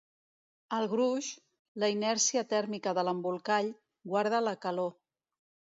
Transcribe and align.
El 0.77 0.85
gruix, 0.93 1.27
la 1.83 1.89
inèrcia 1.97 2.45
tèrmica 2.55 2.97
de 3.01 3.07
l'embolcall, 3.09 3.73
guarda 4.15 4.43
la 4.49 4.61
calor. 4.67 4.95